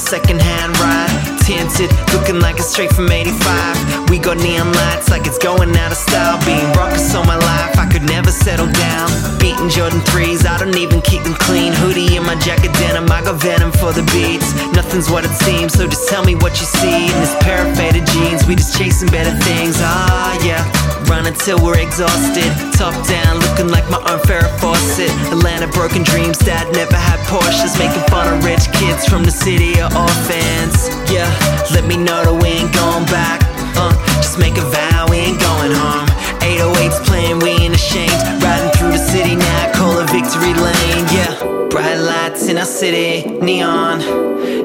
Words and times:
secondhand 0.00 0.76
ride. 0.80 1.38
Tinted, 1.46 1.90
looking 2.12 2.40
like 2.40 2.56
it's 2.58 2.66
straight 2.66 2.92
from 2.92 3.12
85. 3.12 4.10
We 4.10 4.18
got 4.18 4.38
neon 4.38 4.72
lights 4.72 5.08
like 5.08 5.24
it's 5.24 5.38
going 5.38 5.70
out 5.76 5.92
of 5.92 5.98
style. 5.98 6.34
Being 6.44 6.66
rockers 6.72 7.14
all 7.14 7.24
my 7.24 7.36
life, 7.36 7.78
I 7.78 7.86
could 7.86 8.02
never 8.02 8.32
settle 8.32 8.66
down. 8.66 9.06
Beating 9.38 9.68
Jordan 9.68 10.00
3s, 10.10 10.46
I 10.46 10.58
don't 10.58 10.76
even 10.76 11.00
keep 11.02 11.22
them 11.22 11.34
clean. 11.34 11.72
Hoodie 11.72 12.16
in 12.16 12.24
my 12.24 12.34
jacket 12.40 12.72
denim, 12.74 13.06
I 13.10 13.22
got 13.22 13.40
venom 13.40 13.70
for 13.70 13.92
the 13.92 14.02
beats. 14.10 14.50
Nothing's 14.74 15.08
what 15.08 15.24
it 15.24 15.34
seems, 15.46 15.74
so 15.74 15.86
just 15.86 16.08
tell 16.08 16.24
me 16.24 16.34
what 16.34 16.58
you 16.58 16.66
see. 16.66 17.06
In 17.06 17.16
this 17.22 17.34
pair 17.40 17.64
of 17.64 17.76
faded 17.76 18.06
jeans, 18.06 18.46
we 18.46 18.56
just 18.56 18.76
chasing 18.76 19.08
better 19.10 19.36
things. 19.44 19.76
Ah, 19.78 20.34
yeah. 20.44 20.79
Run 21.10 21.26
until 21.26 21.58
we're 21.58 21.76
exhausted. 21.76 22.46
Top 22.78 22.94
down, 23.08 23.40
looking 23.42 23.66
like 23.66 23.82
my 23.90 23.98
own 23.98 24.20
Farrah 24.30 24.46
Fawcett. 24.60 25.10
Atlanta 25.34 25.66
broken 25.66 26.04
dreams, 26.04 26.38
dad 26.38 26.70
never 26.72 26.94
had 26.94 27.18
Porsches. 27.26 27.74
Making 27.82 28.06
fun 28.06 28.30
of 28.32 28.44
rich 28.44 28.70
kids 28.78 29.04
from 29.10 29.24
the 29.24 29.32
city 29.32 29.74
of 29.82 29.90
orphans. 29.90 30.86
Yeah, 31.10 31.26
let 31.74 31.84
me 31.84 31.96
know 31.96 32.22
that 32.22 32.36
we 32.38 32.62
ain't 32.62 32.72
going 32.72 33.06
back. 33.10 33.42
Uh, 33.74 33.90
just 34.22 34.38
make 34.38 34.54
a 34.54 34.62
vow, 34.70 35.10
we 35.10 35.16
ain't 35.18 35.40
going 35.42 35.74
home. 35.74 36.06
808's 36.46 37.02
playing, 37.02 37.40
we 37.40 37.58
ain't 37.58 37.74
ashamed. 37.74 38.14
Riding 38.38 38.70
through 38.78 38.94
the 38.94 39.02
city 39.02 39.34
now, 39.34 39.72
call 39.74 39.98
it 39.98 40.06
victory 40.14 40.54
lane. 40.54 41.04
Yeah, 41.10 41.34
bright 41.74 41.98
lights 41.98 42.46
in 42.46 42.56
our 42.56 42.64
city, 42.64 43.26
neon. 43.42 43.98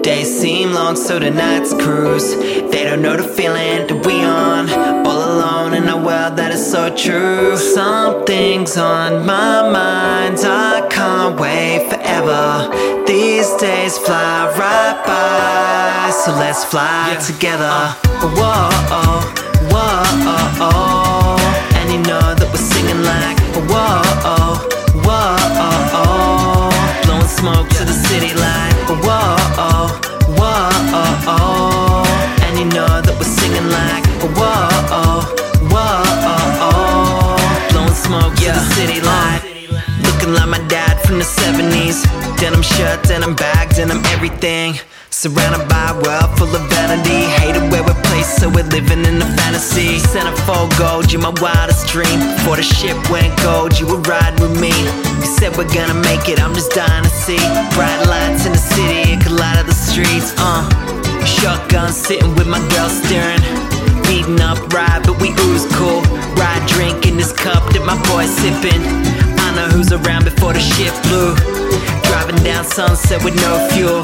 Days 0.00 0.40
seem 0.40 0.72
long, 0.72 0.96
so 0.96 1.18
the 1.18 1.30
nights 1.30 1.74
cruise. 1.74 2.34
They 2.72 2.84
don't 2.84 3.02
know 3.02 3.16
the 3.18 3.28
feeling 3.28 3.86
that 3.88 4.06
we 4.06 4.24
on. 4.24 4.79
So 6.70 6.88
true. 6.94 7.56
Something's 7.56 8.76
on 8.76 9.26
my 9.26 9.68
mind, 9.68 10.38
I 10.38 10.86
can't 10.88 11.38
wait 11.40 11.90
forever. 11.90 13.04
These 13.06 13.52
days 13.56 13.98
fly 13.98 14.46
right 14.56 15.02
by, 15.04 16.10
so 16.12 16.30
let's 16.32 16.64
fly 16.64 17.16
together. 17.26 17.64
Uh. 17.68 17.94
Whoa, 18.20 18.70
whoa, 19.72 20.10
and 20.12 21.39
70s. 41.60 42.04
Denim 42.38 42.62
shirt, 42.62 43.02
denim 43.04 43.34
bag, 43.34 43.68
denim 43.74 44.00
everything. 44.16 44.74
Surrounded 45.10 45.68
by 45.68 45.92
a 45.92 45.96
world 46.00 46.30
full 46.38 46.48
of 46.48 46.64
vanity. 46.70 47.28
Hated 47.36 47.70
where 47.70 47.84
we're 47.84 48.02
placed, 48.08 48.40
so 48.40 48.48
we're 48.48 48.70
living 48.72 49.04
in 49.04 49.20
a 49.20 49.28
fantasy. 49.36 49.98
Centerfold 49.98 50.72
gold, 50.78 51.12
you're 51.12 51.20
my 51.20 51.34
wildest 51.40 51.88
dream. 51.88 52.18
Before 52.36 52.56
the 52.56 52.62
ship 52.62 52.96
went 53.10 53.28
gold, 53.42 53.78
you 53.78 53.86
were 53.86 54.00
riding 54.08 54.40
with 54.40 54.58
me. 54.60 54.72
You 55.20 55.28
said 55.36 55.56
we're 55.56 55.68
gonna 55.68 56.00
make 56.00 56.28
it, 56.28 56.40
I'm 56.40 56.54
just 56.54 56.72
dying 56.72 57.04
to 57.04 57.10
see. 57.10 57.42
Bright 57.76 58.00
lights 58.08 58.46
in 58.46 58.52
the 58.52 58.64
city, 58.72 59.12
it 59.12 59.20
could 59.20 59.36
light 59.36 59.58
up 59.58 59.66
the 59.66 59.76
streets. 59.76 60.32
Uh, 60.38 60.64
shotgun 61.26 61.92
sitting 61.92 62.34
with 62.36 62.48
my 62.48 62.62
girl 62.72 62.88
steering. 62.88 63.42
Beating 64.08 64.40
up 64.40 64.58
ride, 64.72 65.02
but 65.04 65.20
we 65.20 65.30
ooze 65.46 65.66
cool. 65.76 66.00
Ride 66.40 66.64
drink 66.68 67.06
in 67.06 67.16
this 67.16 67.32
cup 67.32 67.62
that 67.74 67.84
my 67.84 67.98
boy's 68.08 68.32
sipping. 68.40 68.82
I 69.38 69.54
know 69.54 69.68
who's 69.74 69.92
around 69.92 70.19
the 70.60 70.66
ship 70.76 70.94
blew. 71.08 71.34
Driving 72.08 72.42
down 72.44 72.64
sunset 72.64 73.22
with 73.24 73.34
no 73.36 73.52
fuel. 73.72 74.02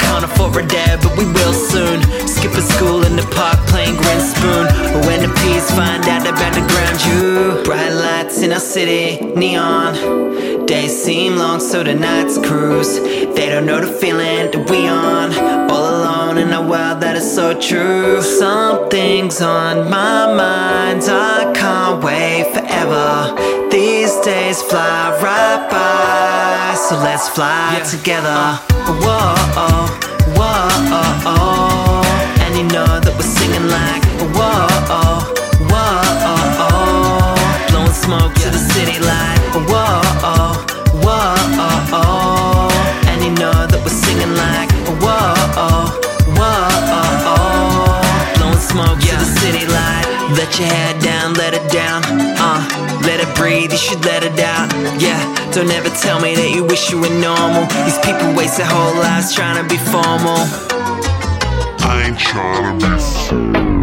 Can't 0.00 0.24
afford 0.24 0.56
a 0.56 0.66
dad, 0.66 1.00
but 1.02 1.16
we 1.16 1.26
will 1.26 1.52
soon. 1.52 2.00
Skipping 2.26 2.68
school 2.74 3.04
in 3.04 3.14
the 3.16 3.26
park, 3.36 3.58
playing 3.68 3.96
grin 3.96 4.20
spoon. 4.20 4.66
But 4.92 5.06
when 5.06 5.20
the 5.20 5.32
peas 5.40 5.68
find 5.72 6.04
out 6.08 6.26
about 6.26 6.52
the 6.54 6.64
ground 6.70 6.98
you, 7.08 7.62
bright 7.64 7.92
lights 7.92 8.42
in 8.42 8.52
our 8.52 8.60
city, 8.60 9.20
neon. 9.34 10.66
Days 10.66 10.94
seem 11.04 11.36
long, 11.36 11.60
so 11.60 11.82
the 11.82 11.94
nights 11.94 12.38
cruise. 12.38 13.00
They 13.36 13.48
don't 13.50 13.66
know 13.66 13.80
the 13.80 13.92
feeling 13.92 14.50
that 14.52 14.70
we 14.70 14.88
on. 14.88 15.28
All 15.70 15.88
alone 15.96 16.38
in 16.38 16.52
a 16.52 16.62
world 16.62 17.00
that 17.02 17.16
is 17.16 17.34
so 17.34 17.58
true. 17.58 18.22
Something's 18.22 19.42
on 19.42 19.90
my 19.90 20.32
mind, 20.34 21.02
I 21.04 21.52
can't 21.54 22.02
wait 22.02 22.44
forever. 22.54 23.51
These 23.72 24.16
days 24.20 24.62
fly 24.62 25.16
right 25.24 25.66
by, 25.70 26.74
so 26.74 26.96
let's 26.96 27.26
fly 27.30 27.80
together. 27.90 28.60
Whoa, 29.00 29.34
oh, 29.56 29.88
whoa, 30.36 30.68
oh, 30.92 31.22
oh 31.24 32.42
and 32.44 32.54
you 32.54 32.64
know 32.64 33.00
that 33.00 33.14
we're 33.16 33.24
singing 33.24 33.66
like 33.72 34.04
whoa, 34.36 34.68
oh, 34.92 35.24
whoa, 35.72 36.04
oh, 36.28 36.66
oh, 36.68 37.34
blowing 37.70 37.96
smoke 37.96 38.34
to 38.44 38.50
the 38.52 38.60
city 38.60 39.00
like 39.00 39.40
whoa, 39.64 40.04
oh, 40.20 40.52
whoa, 41.00 41.32
oh, 41.56 41.96
oh 41.96 43.08
and 43.08 43.24
you 43.24 43.32
know 43.40 43.56
that 43.66 43.80
we're 43.80 43.98
singing 44.04 44.34
like 44.36 44.68
whoa, 45.00 45.32
oh, 45.56 45.88
whoa, 46.36 46.68
oh, 46.92 48.36
blowing 48.36 48.60
smoke 48.60 49.00
to 49.00 49.16
the 49.16 49.28
city 49.40 49.64
like 49.64 50.04
let 50.36 50.58
your 50.58 50.68
head 50.68 51.00
down, 51.02 51.32
let 51.34 51.54
it 51.54 51.64
down, 51.72 52.02
uh, 52.36 52.60
breathe, 53.42 53.72
you 53.72 53.76
should 53.76 54.04
let 54.04 54.22
it 54.22 54.38
out, 54.38 54.70
yeah. 55.00 55.20
Don't 55.50 55.70
ever 55.70 55.90
tell 56.00 56.20
me 56.20 56.36
that 56.36 56.50
you 56.54 56.62
wish 56.64 56.90
you 56.90 57.00
were 57.00 57.14
normal. 57.18 57.66
These 57.84 57.98
people 58.06 58.28
waste 58.38 58.56
their 58.56 58.70
whole 58.70 58.94
lives 58.94 59.34
trying 59.34 59.58
to 59.60 59.66
be 59.68 59.78
formal. 59.90 60.42
I 61.90 62.04
ain't 62.06 62.18
trying 62.18 62.78
to 62.78 63.76
be. 63.76 63.81